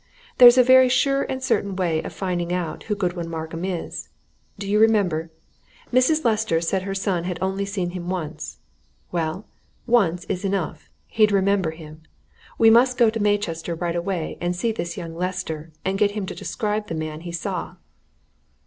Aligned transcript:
"There's 0.39 0.57
a 0.57 0.63
very 0.63 0.89
sure 0.89 1.21
and 1.29 1.43
certain 1.43 1.75
way 1.75 2.01
of 2.01 2.11
finding 2.11 2.51
out 2.51 2.85
who 2.85 2.95
Godwin 2.95 3.29
Markham 3.29 3.63
is! 3.63 4.09
Do 4.57 4.67
you 4.67 4.79
remember? 4.79 5.29
Mrs. 5.93 6.25
Lester 6.25 6.59
said 6.59 6.81
her 6.81 6.95
son 6.95 7.25
had 7.25 7.37
only 7.39 7.65
seen 7.65 7.91
him 7.91 8.09
once. 8.09 8.57
Well, 9.11 9.45
once 9.85 10.23
is 10.23 10.43
enough! 10.43 10.89
he'd 11.05 11.31
remember 11.31 11.69
him. 11.69 12.01
We 12.57 12.71
must 12.71 12.97
go 12.97 13.11
to 13.11 13.19
Maychester 13.19 13.75
right 13.75 13.95
away 13.95 14.39
and 14.41 14.55
see 14.55 14.71
this 14.71 14.97
young 14.97 15.13
Lester, 15.15 15.71
and 15.85 15.99
get 15.99 16.09
him 16.17 16.25
to 16.25 16.33
describe 16.33 16.87
the 16.87 16.95
man 16.95 17.19
he 17.21 17.31
saw." 17.31 17.75